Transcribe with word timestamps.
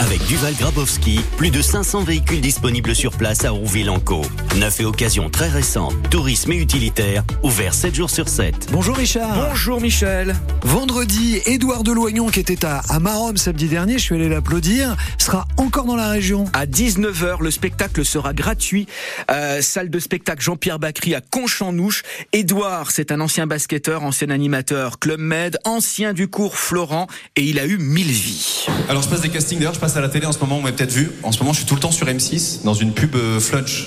Avec 0.00 0.22
Duval 0.26 0.54
Grabowski. 0.54 1.20
Plus 1.38 1.50
de 1.50 1.62
500 1.62 2.02
véhicules 2.02 2.42
disponibles 2.42 2.94
sur 2.94 3.12
place 3.12 3.46
à 3.46 3.50
Rouville-en-Caux. 3.50 4.26
Neuf 4.58 4.80
et 4.80 4.84
occasions 4.84 5.30
très 5.30 5.48
récentes, 5.48 5.94
tourisme 6.10 6.52
et 6.52 6.56
utilitaire, 6.56 7.24
ouvert 7.42 7.72
7 7.72 7.94
jours 7.94 8.10
sur 8.10 8.28
7. 8.28 8.68
Bonjour 8.70 8.96
Richard. 8.96 9.48
Bonjour 9.48 9.80
Michel. 9.80 10.34
Vendredi, 10.62 11.40
Édouard 11.46 11.84
Deloignon, 11.84 12.26
qui 12.28 12.40
était 12.40 12.66
à, 12.66 12.82
à 12.90 12.98
Marom 12.98 13.38
samedi 13.38 13.68
dernier, 13.68 13.94
je 13.94 14.02
suis 14.04 14.14
allé 14.14 14.28
l'applaudir, 14.28 14.94
sera 15.16 15.48
encore 15.56 15.86
dans 15.86 15.96
la 15.96 16.10
région. 16.10 16.44
À 16.52 16.66
19h, 16.66 17.42
le 17.42 17.50
spectacle 17.50 18.04
sera 18.04 18.34
gratuit. 18.34 18.86
Euh, 19.30 19.62
salle 19.62 19.88
de 19.88 19.98
spectacle 20.00 20.42
Jean-Pierre 20.42 20.78
Bacry 20.78 21.14
à 21.14 21.22
Conchamnouche. 21.22 22.02
Édouard, 22.34 22.90
c'est 22.90 23.10
un 23.10 23.20
ancien 23.20 23.46
basketteur, 23.46 24.02
ancien 24.02 24.28
animateur, 24.28 24.98
Club 24.98 25.20
Med, 25.20 25.56
ancien 25.64 26.12
du 26.12 26.28
cours 26.28 26.58
Florent, 26.58 27.06
et 27.36 27.42
il 27.42 27.58
a 27.58 27.64
eu 27.64 27.78
mille 27.78 28.12
vies. 28.12 28.66
Alors 28.90 29.02
je 29.02 29.08
passe 29.08 29.22
des 29.22 29.29
castings, 29.30 29.58
d'ailleurs 29.58 29.74
je 29.74 29.80
passe 29.80 29.96
à 29.96 30.00
la 30.00 30.08
télé 30.08 30.26
en 30.26 30.32
ce 30.32 30.38
moment, 30.38 30.56
vous 30.56 30.62
m'avez 30.62 30.76
peut-être 30.76 30.92
vu. 30.92 31.10
En 31.22 31.32
ce 31.32 31.38
moment 31.40 31.52
je 31.52 31.58
suis 31.58 31.66
tout 31.66 31.74
le 31.74 31.80
temps 31.80 31.92
sur 31.92 32.06
M6 32.06 32.64
dans 32.64 32.74
une 32.74 32.92
pub 32.92 33.14
euh, 33.14 33.40
Flunch. 33.40 33.86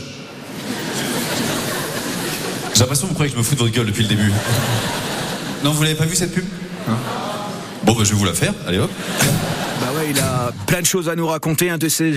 J'ai 2.74 2.80
l'impression 2.80 3.06
que 3.06 3.10
vous 3.10 3.14
croyez 3.14 3.32
que 3.32 3.36
je 3.36 3.40
me 3.40 3.44
fous 3.44 3.56
de 3.56 3.60
votre 3.60 3.72
gueule 3.72 3.86
depuis 3.86 4.04
le 4.04 4.10
début. 4.10 4.32
Non, 5.64 5.72
vous 5.72 5.84
l'avez 5.84 5.96
pas 5.96 6.06
vu 6.06 6.16
cette 6.16 6.34
pub? 6.34 6.44
Hein? 6.90 6.98
Bon, 7.84 7.94
bah, 7.94 8.04
je 8.04 8.12
vais 8.12 8.16
vous 8.16 8.26
la 8.26 8.34
faire, 8.34 8.54
allez 8.68 8.80
hop. 8.80 8.90
Bah 9.80 9.92
ouais, 9.96 10.12
il 10.12 10.20
a 10.20 10.52
plein 10.68 10.82
de 10.82 10.86
choses 10.86 11.10
à 11.10 11.16
nous 11.16 11.28
raconter. 11.28 11.70
Un 11.70 11.78
de 11.78 11.90
ses 11.90 12.14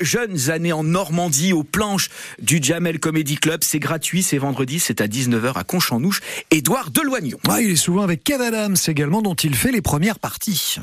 jeunes 0.00 0.50
années 0.50 0.72
en 0.72 0.82
Normandie, 0.82 1.52
aux 1.52 1.62
planches 1.62 2.08
du 2.40 2.60
Jamel 2.62 2.98
Comedy 2.98 3.36
Club. 3.36 3.60
C'est 3.62 3.78
gratuit, 3.78 4.22
c'est 4.22 4.38
vendredi, 4.38 4.80
c'est 4.80 5.00
à 5.00 5.06
19h 5.06 5.54
à 5.54 5.64
Conchanouche. 5.64 6.20
Édouard 6.50 6.90
Deloignon. 6.90 7.38
Ah, 7.48 7.60
il 7.60 7.70
est 7.70 7.76
souvent 7.76 8.02
avec 8.02 8.24
Kev 8.24 8.42
Adams 8.42 8.76
également, 8.88 9.22
dont 9.22 9.34
il 9.34 9.54
fait 9.54 9.72
les 9.72 9.82
premières 9.82 10.18
parties. 10.18 10.78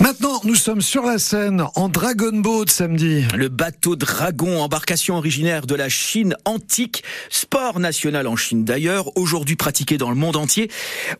Maintenant, 0.00 0.40
nous 0.44 0.54
sommes 0.54 0.80
sur 0.80 1.04
la 1.04 1.18
scène 1.18 1.64
en 1.74 1.88
Dragon 1.88 2.32
Boat 2.32 2.66
samedi. 2.68 3.24
Le 3.36 3.48
bateau 3.48 3.96
Dragon, 3.96 4.60
embarcation 4.60 5.16
originaire 5.16 5.66
de 5.66 5.74
la 5.74 5.88
Chine 5.88 6.36
antique, 6.44 7.02
sport 7.30 7.80
national 7.80 8.28
en 8.28 8.36
Chine 8.36 8.64
d'ailleurs, 8.64 9.16
aujourd'hui 9.16 9.56
pratiqué 9.56 9.98
dans 9.98 10.10
le 10.10 10.16
monde 10.16 10.36
entier. 10.36 10.70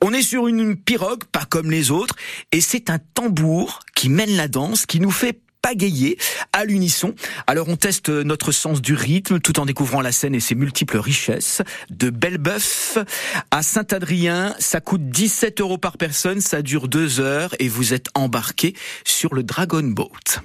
On 0.01 0.13
est 0.13 0.23
sur 0.23 0.47
une 0.47 0.77
pirogue, 0.77 1.25
pas 1.25 1.45
comme 1.45 1.73
les 1.73 1.91
autres, 1.91 2.15
et 2.53 2.61
c'est 2.61 2.89
un 2.89 2.99
tambour 3.15 3.81
qui 3.97 4.09
mène 4.09 4.37
la 4.37 4.47
danse, 4.47 4.87
qui 4.87 5.01
nous 5.01 5.11
fait 5.11 5.41
à 6.53 6.65
l'unisson. 6.65 7.15
Alors 7.47 7.69
on 7.69 7.77
teste 7.77 8.09
notre 8.09 8.53
sens 8.53 8.81
du 8.81 8.95
rythme 8.95 9.39
tout 9.39 9.61
en 9.61 9.67
découvrant 9.67 10.01
la 10.01 10.13
scène 10.13 10.35
et 10.35 10.41
ses 10.41 10.55
multiples 10.55 10.99
richesses. 10.99 11.63
De 11.91 12.11
Belbeuf 12.11 12.99
à 13.51 13.63
Saint-Adrien, 13.63 14.55
ça 14.59 14.81
coûte 14.81 15.09
17 15.11 15.61
euros 15.61 15.79
par 15.79 15.99
personne, 15.99 16.41
ça 16.41 16.63
dure 16.63 16.89
deux 16.89 17.21
heures 17.21 17.55
et 17.59 17.69
vous 17.69 17.93
êtes 17.93 18.07
embarqué 18.15 18.75
sur 19.05 19.35
le 19.35 19.43
Dragon 19.43 19.83
Boat. 19.83 20.43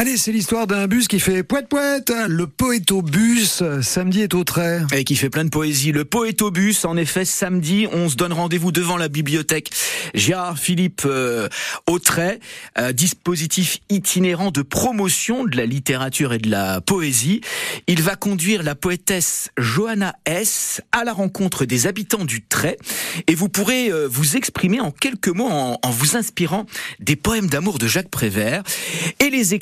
Allez, 0.00 0.16
c'est 0.16 0.32
l'histoire 0.32 0.66
d'un 0.66 0.86
bus 0.86 1.08
qui 1.08 1.20
fait 1.20 1.42
poète 1.42 1.68
poète. 1.68 2.10
Le 2.26 2.46
poétobus, 2.46 3.62
samedi 3.82 4.22
est 4.22 4.32
au 4.32 4.44
trait. 4.44 4.80
Et 4.94 5.04
qui 5.04 5.14
fait 5.14 5.28
plein 5.28 5.44
de 5.44 5.50
poésie. 5.50 5.92
Le 5.92 6.06
poétobus, 6.06 6.86
en 6.86 6.96
effet, 6.96 7.26
samedi, 7.26 7.86
on 7.92 8.08
se 8.08 8.16
donne 8.16 8.32
rendez-vous 8.32 8.72
devant 8.72 8.96
la 8.96 9.08
bibliothèque 9.08 9.68
Gérard 10.14 10.58
Philippe 10.58 11.02
euh, 11.04 11.50
Autray, 11.86 12.40
euh, 12.78 12.92
dispositif 12.92 13.80
itinérant 13.90 14.50
de 14.50 14.62
promotion 14.62 15.44
de 15.44 15.54
la 15.54 15.66
littérature 15.66 16.32
et 16.32 16.38
de 16.38 16.50
la 16.50 16.80
poésie. 16.80 17.42
Il 17.86 18.00
va 18.00 18.16
conduire 18.16 18.62
la 18.62 18.74
poétesse 18.74 19.50
Johanna 19.58 20.16
S 20.24 20.80
à 20.92 21.04
la 21.04 21.12
rencontre 21.12 21.66
des 21.66 21.86
habitants 21.86 22.24
du 22.24 22.42
Trait 22.42 22.78
et 23.26 23.34
vous 23.34 23.50
pourrez 23.50 23.90
euh, 23.90 24.08
vous 24.10 24.38
exprimer 24.38 24.80
en 24.80 24.92
quelques 24.92 25.28
mots 25.28 25.50
en, 25.50 25.78
en 25.82 25.90
vous 25.90 26.16
inspirant 26.16 26.64
des 27.00 27.16
poèmes 27.16 27.48
d'amour 27.48 27.78
de 27.78 27.86
Jacques 27.86 28.08
Prévert 28.08 28.62
et 29.18 29.28
les 29.28 29.52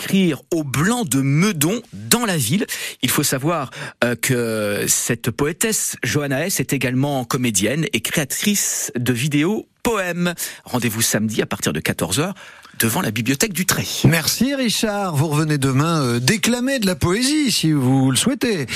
au 0.53 0.65
blanc 0.65 1.05
de 1.05 1.21
Meudon 1.21 1.81
dans 1.93 2.27
la 2.27 2.37
ville. 2.37 2.67
Il 3.03 3.11
faut 3.11 3.23
savoir 3.23 3.71
euh, 4.05 4.15
que 4.17 4.85
cette 4.89 5.31
poétesse 5.31 5.97
Johanna 6.03 6.47
S 6.47 6.61
est 6.61 6.73
également 6.73 7.25
comédienne 7.25 7.87
et 7.93 8.01
créatrice 8.01 8.93
de 8.97 9.13
vidéos 9.13 9.67
poèmes. 9.83 10.35
Rendez-vous 10.65 11.03
samedi 11.03 11.41
à 11.43 11.47
partir 11.47 11.73
de 11.73 11.81
14h 11.81 12.33
devant 12.79 13.01
la 13.01 13.11
bibliothèque 13.11 13.53
du 13.53 13.67
Trait. 13.67 13.87
Merci 14.05 14.55
Richard, 14.55 15.17
vous 15.17 15.29
revenez 15.29 15.59
demain 15.59 16.03
euh, 16.03 16.21
déclamer 16.21 16.79
de 16.79 16.87
la 16.87 16.95
poésie 16.95 17.51
si 17.51 17.73
vous 17.73 18.11
le 18.11 18.17
souhaitez. 18.17 18.67